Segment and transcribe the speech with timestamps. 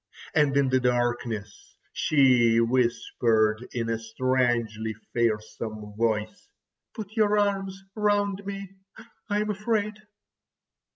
[0.33, 6.47] And in the darkness she whispered in a strangely fearsome voice:
[6.95, 9.93] "Put your arms round me—I'm afraid."